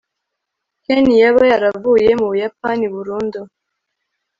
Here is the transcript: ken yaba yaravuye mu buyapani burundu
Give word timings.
ken 0.85 1.05
yaba 1.21 1.41
yaravuye 1.51 2.09
mu 2.19 2.25
buyapani 2.31 2.85
burundu 2.93 3.39